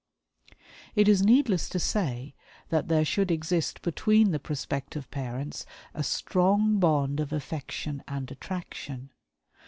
It 0.95 1.07
is 1.07 1.21
needless 1.21 1.69
to 1.69 1.77
say 1.77 2.33
that 2.69 2.87
there 2.87 3.05
should 3.05 3.29
exist 3.29 3.83
between 3.83 4.31
the 4.31 4.39
prospective 4.39 5.11
parents 5.11 5.63
a 5.93 6.01
strong 6.03 6.79
bond 6.79 7.19
of 7.19 7.31
affection 7.31 8.03
and 8.07 8.31
attraction. 8.31 9.11